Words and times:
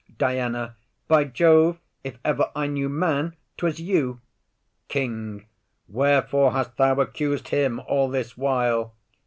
DIANA. 0.17 0.75
By 1.07 1.25
Jove, 1.25 1.77
if 2.03 2.17
ever 2.25 2.49
I 2.55 2.65
knew 2.65 2.89
man, 2.89 3.35
'twas 3.55 3.79
you. 3.79 4.19
KING. 4.87 5.45
Wherefore 5.87 6.53
hast 6.53 6.75
thou 6.77 6.95
accus'd 6.99 7.49
him 7.49 7.79
all 7.87 8.09
this 8.09 8.35
while? 8.35 8.95